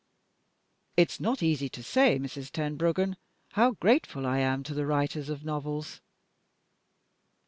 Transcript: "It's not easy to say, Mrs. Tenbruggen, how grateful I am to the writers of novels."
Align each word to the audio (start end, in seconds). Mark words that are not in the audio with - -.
"It's 0.97 1.19
not 1.19 1.43
easy 1.43 1.69
to 1.69 1.83
say, 1.83 2.17
Mrs. 2.17 2.49
Tenbruggen, 2.51 3.17
how 3.51 3.73
grateful 3.73 4.25
I 4.25 4.39
am 4.39 4.63
to 4.63 4.73
the 4.73 4.87
writers 4.87 5.29
of 5.29 5.45
novels." 5.45 6.01